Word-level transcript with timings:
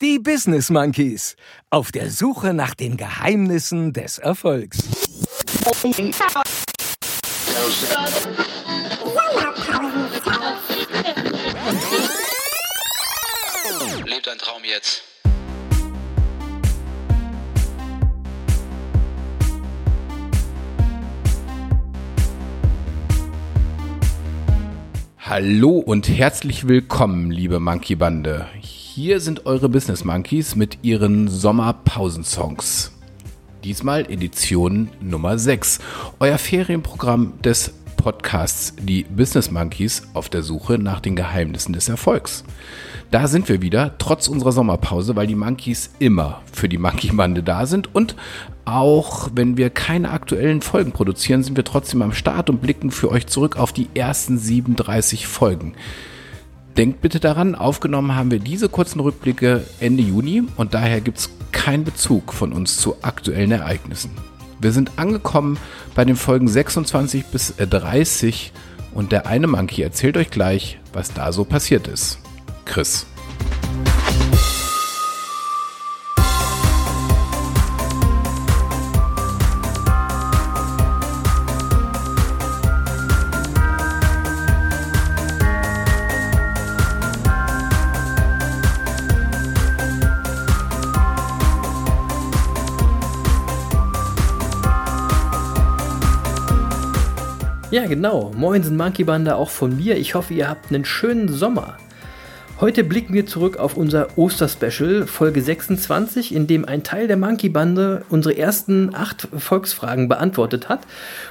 Die 0.00 0.20
Business 0.20 0.70
Monkeys. 0.70 1.34
Auf 1.70 1.90
der 1.90 2.08
Suche 2.08 2.54
nach 2.54 2.72
den 2.72 2.96
Geheimnissen 2.96 3.92
des 3.92 4.18
Erfolgs. 4.18 4.78
Lebt 14.06 14.28
ein 14.28 14.38
Traum 14.38 14.62
jetzt. 14.62 15.07
Hallo 25.28 25.72
und 25.72 26.08
herzlich 26.08 26.68
willkommen, 26.68 27.30
liebe 27.30 27.60
Monkey 27.60 27.96
Bande. 27.96 28.46
Hier 28.62 29.20
sind 29.20 29.44
eure 29.44 29.68
Business 29.68 30.02
Monkeys 30.02 30.56
mit 30.56 30.78
ihren 30.80 31.28
Sommerpausensongs. 31.28 32.92
Diesmal 33.62 34.10
Edition 34.10 34.88
Nummer 35.02 35.38
6. 35.38 35.80
Euer 36.18 36.38
Ferienprogramm 36.38 37.34
des 37.42 37.74
Podcasts 37.98 38.72
Die 38.80 39.02
Business 39.02 39.50
Monkeys 39.50 40.04
auf 40.14 40.30
der 40.30 40.42
Suche 40.42 40.78
nach 40.78 41.00
den 41.00 41.16
Geheimnissen 41.16 41.74
des 41.74 41.90
Erfolgs. 41.90 42.44
Da 43.10 43.26
sind 43.26 43.48
wir 43.50 43.60
wieder, 43.60 43.96
trotz 43.98 44.28
unserer 44.28 44.52
Sommerpause, 44.52 45.16
weil 45.16 45.26
die 45.26 45.34
Monkeys 45.34 45.90
immer 45.98 46.40
für 46.50 46.68
die 46.68 46.78
Monkey-Bande 46.78 47.42
da 47.42 47.66
sind 47.66 47.94
und 47.94 48.16
auch 48.64 49.28
wenn 49.34 49.56
wir 49.56 49.68
keine 49.68 50.10
aktuellen 50.10 50.62
Folgen 50.62 50.92
produzieren, 50.92 51.42
sind 51.42 51.56
wir 51.56 51.64
trotzdem 51.64 52.00
am 52.00 52.12
Start 52.12 52.48
und 52.48 52.62
blicken 52.62 52.90
für 52.90 53.10
euch 53.10 53.26
zurück 53.26 53.58
auf 53.58 53.72
die 53.72 53.88
ersten 53.94 54.38
37 54.38 55.26
Folgen. 55.26 55.74
Denkt 56.76 57.00
bitte 57.00 57.18
daran, 57.18 57.54
aufgenommen 57.54 58.14
haben 58.14 58.30
wir 58.30 58.38
diese 58.38 58.68
kurzen 58.68 59.00
Rückblicke 59.00 59.64
Ende 59.80 60.02
Juni 60.02 60.44
und 60.56 60.74
daher 60.74 61.00
gibt 61.00 61.18
es 61.18 61.30
keinen 61.50 61.84
Bezug 61.84 62.32
von 62.32 62.52
uns 62.52 62.76
zu 62.78 63.02
aktuellen 63.02 63.50
Ereignissen. 63.50 64.10
Wir 64.60 64.72
sind 64.72 64.92
angekommen 64.96 65.56
bei 65.94 66.04
den 66.04 66.16
Folgen 66.16 66.48
26 66.48 67.26
bis 67.26 67.54
30 67.56 68.52
und 68.92 69.12
der 69.12 69.26
eine 69.26 69.46
Monkey 69.46 69.82
erzählt 69.82 70.16
euch 70.16 70.30
gleich, 70.30 70.80
was 70.92 71.14
da 71.14 71.30
so 71.32 71.44
passiert 71.44 71.86
ist. 71.86 72.18
Chris. 72.64 73.06
Ja, 97.70 97.86
genau. 97.86 98.32
Moinsen 98.34 98.78
Monkey 98.78 99.04
Bande 99.04 99.36
auch 99.36 99.50
von 99.50 99.76
mir. 99.76 99.98
Ich 99.98 100.14
hoffe, 100.14 100.32
ihr 100.32 100.48
habt 100.48 100.72
einen 100.72 100.86
schönen 100.86 101.28
Sommer. 101.28 101.76
Heute 102.62 102.82
blicken 102.82 103.12
wir 103.12 103.26
zurück 103.26 103.58
auf 103.58 103.76
unser 103.76 104.16
Osterspecial, 104.16 105.06
Folge 105.06 105.42
26, 105.42 106.34
in 106.34 106.46
dem 106.46 106.64
ein 106.64 106.82
Teil 106.82 107.08
der 107.08 107.18
Monkey 107.18 107.50
Bande 107.50 108.06
unsere 108.08 108.38
ersten 108.38 108.94
acht 108.94 109.28
Volksfragen 109.36 110.08
beantwortet 110.08 110.70
hat 110.70 110.80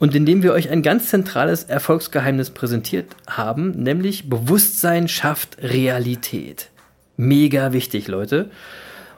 und 0.00 0.14
in 0.14 0.26
dem 0.26 0.42
wir 0.42 0.52
euch 0.52 0.68
ein 0.68 0.82
ganz 0.82 1.08
zentrales 1.08 1.64
Erfolgsgeheimnis 1.64 2.50
präsentiert 2.50 3.06
haben, 3.26 3.70
nämlich 3.70 4.28
Bewusstsein 4.28 5.08
schafft 5.08 5.56
Realität. 5.62 6.68
Mega 7.16 7.72
wichtig, 7.72 8.06
Leute. 8.06 8.50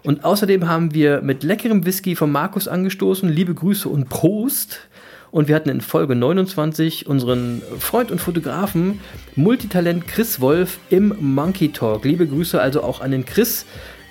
Und 0.05 0.25
außerdem 0.25 0.69
haben 0.69 0.95
wir 0.95 1.23
mit 1.23 1.43
leckerem 1.43 1.85
Whisky 1.85 2.15
von 2.15 2.31
Markus 2.31 2.69
angestoßen. 2.69 3.29
Liebe 3.29 3.53
Grüße 3.53 3.89
und 3.89 4.09
Prost. 4.09 4.89
Und 5.31 5.47
wir 5.47 5.55
hatten 5.55 5.69
in 5.69 5.81
Folge 5.81 6.17
29 6.17 7.07
unseren 7.07 7.63
Freund 7.79 8.11
und 8.11 8.21
Fotografen, 8.21 9.01
Multitalent 9.37 10.09
Chris 10.09 10.41
Wolf 10.41 10.79
im 10.91 11.15
Monkey 11.21 11.71
Talk. 11.71 12.05
Liebe 12.05 12.27
Grüße 12.27 12.61
also 12.61 12.83
auch 12.83 13.01
an 13.01 13.13
den 13.13 13.25
Chris. 13.25 13.65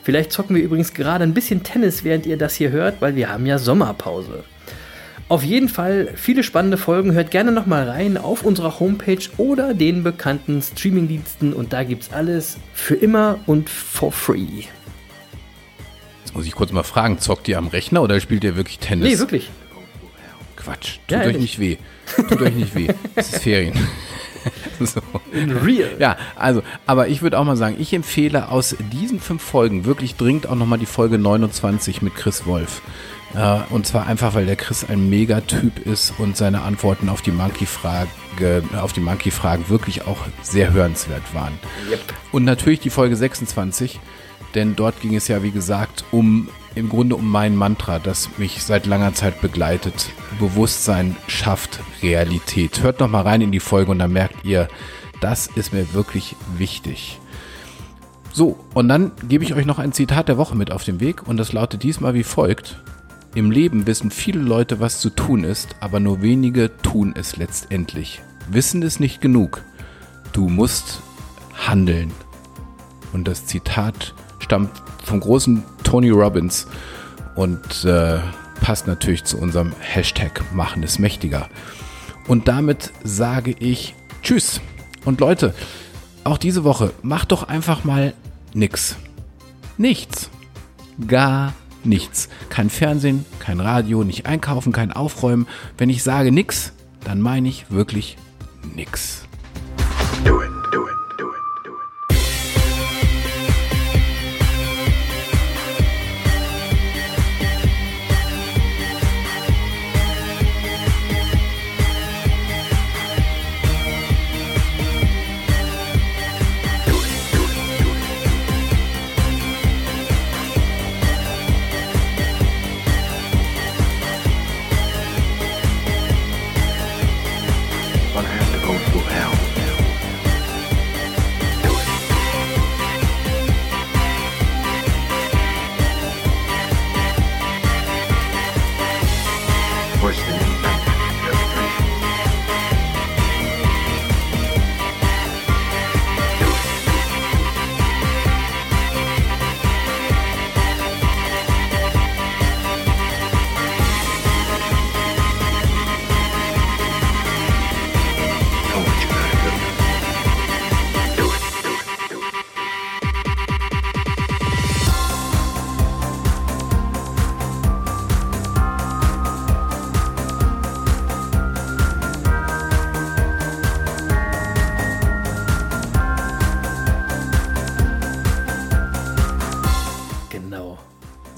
Vielleicht 0.03 0.31
zocken 0.31 0.55
wir 0.55 0.63
übrigens 0.63 0.93
gerade 0.93 1.23
ein 1.23 1.33
bisschen 1.33 1.61
Tennis, 1.63 2.03
während 2.05 2.25
ihr 2.25 2.37
das 2.37 2.55
hier 2.55 2.71
hört, 2.71 3.01
weil 3.01 3.15
wir 3.15 3.29
haben 3.29 3.45
ja 3.45 3.57
Sommerpause. 3.57 4.43
Auf 5.27 5.43
jeden 5.43 5.69
Fall 5.69 6.09
viele 6.15 6.41
spannende 6.41 6.77
Folgen. 6.77 7.13
Hört 7.13 7.31
gerne 7.31 7.51
nochmal 7.51 7.87
rein 7.87 8.17
auf 8.17 8.43
unserer 8.43 8.79
Homepage 8.79 9.19
oder 9.37 9.73
den 9.73 10.03
bekannten 10.03 10.61
Streamingdiensten 10.61 11.53
und 11.53 11.73
da 11.73 11.83
gibt's 11.83 12.11
alles 12.13 12.57
für 12.73 12.95
immer 12.95 13.39
und 13.45 13.69
for 13.69 14.11
free. 14.11 14.63
Jetzt 16.23 16.33
muss 16.33 16.47
ich 16.47 16.53
kurz 16.53 16.71
mal 16.71 16.83
fragen, 16.83 17.19
zockt 17.19 17.47
ihr 17.47 17.57
am 17.57 17.67
Rechner 17.67 18.01
oder 18.01 18.19
spielt 18.19 18.43
ihr 18.43 18.55
wirklich 18.55 18.79
Tennis? 18.79 19.07
Nee, 19.07 19.19
wirklich. 19.19 19.49
Quatsch. 20.69 20.99
Tut 21.07 21.17
Ja, 21.17 21.25
euch 21.25 21.37
nicht 21.37 21.59
weh. 21.59 21.77
Tut 22.15 22.41
euch 22.41 22.53
nicht 22.53 22.75
weh. 22.75 22.87
Es 23.15 23.33
ist 23.33 23.43
Ferien. 23.43 23.73
so. 24.79 25.01
In 25.31 25.51
real. 25.57 25.89
Ja, 25.99 26.15
also, 26.35 26.61
aber 26.85 27.07
ich 27.07 27.21
würde 27.21 27.39
auch 27.39 27.43
mal 27.43 27.57
sagen, 27.57 27.75
ich 27.79 27.93
empfehle 27.93 28.49
aus 28.49 28.75
diesen 28.91 29.19
fünf 29.19 29.41
Folgen 29.41 29.85
wirklich 29.85 30.15
dringend 30.15 30.47
auch 30.47 30.55
nochmal 30.55 30.79
die 30.79 30.85
Folge 30.85 31.17
29 31.17 32.01
mit 32.01 32.15
Chris 32.15 32.45
Wolf. 32.45 32.81
Äh, 33.35 33.57
und 33.71 33.85
zwar 33.87 34.07
einfach, 34.07 34.33
weil 34.35 34.45
der 34.45 34.55
Chris 34.55 34.85
ein 34.87 35.09
Megatyp 35.09 35.85
ist 35.85 36.13
und 36.19 36.37
seine 36.37 36.61
Antworten 36.61 37.09
auf 37.09 37.21
die 37.21 37.31
Monkey-Frage, 37.31 38.09
auf 38.79 38.93
die 38.93 39.01
Monkey-Fragen 39.01 39.69
wirklich 39.69 40.05
auch 40.07 40.19
sehr 40.41 40.71
hörenswert 40.71 41.33
waren. 41.33 41.57
Und 42.31 42.45
natürlich 42.45 42.79
die 42.79 42.89
Folge 42.89 43.15
26, 43.15 43.99
denn 44.55 44.75
dort 44.75 45.01
ging 45.01 45.15
es 45.15 45.27
ja, 45.27 45.43
wie 45.43 45.51
gesagt, 45.51 46.03
um 46.11 46.49
im 46.75 46.89
Grunde 46.89 47.15
um 47.15 47.29
mein 47.29 47.55
Mantra, 47.55 47.99
das 47.99 48.37
mich 48.37 48.63
seit 48.63 48.85
langer 48.85 49.13
Zeit 49.13 49.41
begleitet. 49.41 50.11
Bewusstsein 50.39 51.15
schafft 51.27 51.79
Realität. 52.01 52.81
Hört 52.83 52.99
noch 52.99 53.09
mal 53.09 53.23
rein 53.23 53.41
in 53.41 53.51
die 53.51 53.59
Folge 53.59 53.91
und 53.91 53.99
dann 53.99 54.13
merkt 54.13 54.45
ihr, 54.45 54.67
das 55.19 55.47
ist 55.47 55.73
mir 55.73 55.93
wirklich 55.93 56.35
wichtig. 56.57 57.19
So, 58.31 58.57
und 58.73 58.87
dann 58.87 59.11
gebe 59.27 59.43
ich 59.43 59.53
euch 59.53 59.65
noch 59.65 59.79
ein 59.79 59.91
Zitat 59.91 60.29
der 60.29 60.37
Woche 60.37 60.55
mit 60.55 60.71
auf 60.71 60.83
den 60.83 60.99
Weg 60.99 61.27
und 61.27 61.37
das 61.37 61.51
lautet 61.51 61.83
diesmal 61.83 62.13
wie 62.13 62.23
folgt. 62.23 62.81
Im 63.35 63.51
Leben 63.51 63.85
wissen 63.85 64.11
viele 64.11 64.41
Leute, 64.41 64.79
was 64.79 64.99
zu 64.99 65.09
tun 65.09 65.43
ist, 65.43 65.75
aber 65.79 65.99
nur 65.99 66.21
wenige 66.21 66.75
tun 66.77 67.13
es 67.15 67.37
letztendlich. 67.37 68.21
Wissen 68.49 68.81
ist 68.81 68.99
nicht 68.99 69.21
genug. 69.21 69.63
Du 70.31 70.47
musst 70.47 71.01
handeln. 71.67 72.11
Und 73.13 73.27
das 73.27 73.45
Zitat 73.45 74.13
stammt 74.49 74.81
vom 75.03 75.19
großen 75.19 75.63
Tony 75.83 76.09
Robbins 76.09 76.65
und 77.35 77.85
äh, 77.85 78.17
passt 78.61 78.87
natürlich 78.87 79.23
zu 79.23 79.37
unserem 79.37 79.73
Hashtag 79.79 80.41
Machen 80.55 80.81
es 80.81 80.97
mächtiger. 80.97 81.49
Und 82.27 82.47
damit 82.47 82.91
sage 83.03 83.53
ich 83.59 83.93
Tschüss. 84.23 84.59
Und 85.05 85.19
Leute, 85.19 85.53
auch 86.23 86.39
diese 86.39 86.63
Woche 86.63 86.93
macht 87.03 87.31
doch 87.31 87.43
einfach 87.43 87.83
mal 87.83 88.15
nix. 88.55 88.95
Nichts. 89.77 90.31
Gar 91.05 91.53
nichts. 91.83 92.27
Kein 92.49 92.71
Fernsehen, 92.71 93.25
kein 93.37 93.59
Radio, 93.59 94.03
nicht 94.03 94.25
einkaufen, 94.25 94.73
kein 94.73 94.91
Aufräumen. 94.91 95.47
Wenn 95.77 95.91
ich 95.91 96.01
sage 96.01 96.31
nix, 96.31 96.73
dann 97.03 97.21
meine 97.21 97.49
ich 97.49 97.69
wirklich 97.69 98.17
nix. 98.75 99.25
Do 100.25 100.41
it, 100.41 100.49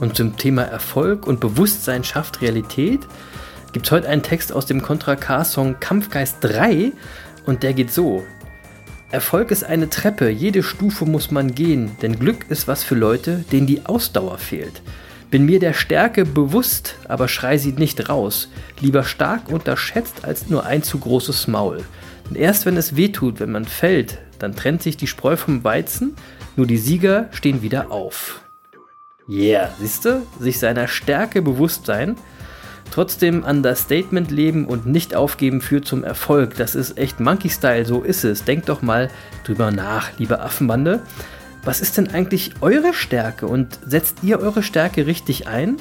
Und 0.02 0.18
zum 0.18 0.36
Thema 0.36 0.64
Erfolg 0.64 1.28
und 1.28 1.40
Bewusstsein 1.40 2.04
schafft 2.04 2.42
Realität 2.42 3.02
gibt 3.72 3.86
es 3.86 3.92
heute 3.92 4.10
einen 4.10 4.24
Text 4.24 4.52
aus 4.52 4.66
dem 4.66 4.82
Contra 4.82 5.16
K-Song 5.16 5.80
Kampfgeist 5.80 6.38
3 6.42 6.92
und 7.46 7.62
der 7.62 7.74
geht 7.74 7.94
so. 7.94 8.26
Erfolg 9.12 9.52
ist 9.52 9.64
eine 9.64 9.92
Treppe, 9.92 10.30
jede 10.30 10.64
Stufe 10.64 11.06
muss 11.06 11.30
man 11.30 11.54
gehen, 11.54 11.92
denn 12.02 12.18
Glück 12.18 12.50
ist 12.50 12.68
was 12.68 12.84
für 12.84 12.96
Leute, 12.96 13.46
denen 13.52 13.68
die 13.68 13.86
Ausdauer 13.86 14.40
fehlt. 14.40 14.82
Bin 15.30 15.46
mir 15.46 15.60
der 15.60 15.74
Stärke 15.74 16.26
bewusst, 16.26 16.96
aber 17.08 17.28
schrei 17.28 17.60
sie 17.60 17.74
nicht 17.74 18.10
raus. 18.10 18.50
Lieber 18.80 19.04
stark 19.04 19.50
unterschätzt 19.50 20.26
als 20.26 20.50
nur 20.50 20.66
ein 20.66 20.82
zu 20.82 20.98
großes 20.98 21.48
Maul. 21.48 21.84
Denn 22.28 22.38
erst 22.38 22.66
wenn 22.66 22.76
es 22.76 22.96
weh 22.96 23.10
tut, 23.10 23.40
wenn 23.40 23.52
man 23.52 23.66
fällt, 23.66 24.18
dann 24.40 24.56
trennt 24.56 24.82
sich 24.82 24.98
die 24.98 25.08
Spreu 25.08 25.38
vom 25.38 25.64
Weizen, 25.64 26.16
nur 26.56 26.66
die 26.66 26.80
Sieger 26.80 27.30
stehen 27.32 27.62
wieder 27.62 27.92
auf. 27.92 28.42
Yeah, 29.28 29.70
siehst 29.80 30.06
du? 30.06 30.26
Sich 30.40 30.60
seiner 30.60 30.88
Stärke 30.88 31.42
bewusst 31.42 31.86
sein, 31.86 32.16
trotzdem 32.92 33.44
Understatement 33.44 34.32
leben 34.32 34.66
und 34.66 34.86
nicht 34.86 35.16
aufgeben 35.16 35.62
führt 35.62 35.86
zum 35.86 36.04
Erfolg. 36.04 36.56
Das 36.56 36.76
ist 36.76 36.98
echt 36.98 37.20
Monkey-Style, 37.20 37.86
so 37.86 38.02
ist 38.02 38.24
es. 38.24 38.44
Denkt 38.44 38.70
doch 38.70 38.82
mal 38.82 39.10
drüber 39.46 39.72
nach, 39.72 40.10
liebe 40.18 40.42
Affenbande. 40.42 41.02
Was 41.64 41.80
ist 41.80 41.98
denn 41.98 42.10
eigentlich 42.10 42.54
eure 42.62 42.94
Stärke 42.94 43.48
und 43.48 43.80
setzt 43.86 44.24
ihr 44.24 44.40
eure 44.40 44.64
Stärke 44.64 45.06
richtig 45.06 45.48
ein? 45.48 45.78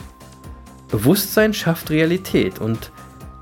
Bewusstsein 0.90 1.54
schafft 1.54 1.90
Realität 1.90 2.58
und 2.58 2.90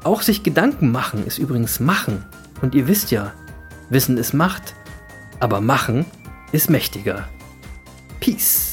auch 0.05 0.23
sich 0.23 0.43
Gedanken 0.43 0.93
machen 0.93 1.27
ist 1.27 1.39
übrigens 1.39 1.81
machen. 1.81 2.25
Und 2.63 2.75
ihr 2.75 2.87
wisst 2.87 3.11
ja, 3.11 3.33
Wissen 3.91 4.19
ist 4.19 4.35
Macht, 4.35 4.75
aber 5.41 5.61
machen 5.61 6.05
ist 6.53 6.71
mächtiger. 6.71 7.29
Peace. 8.21 8.68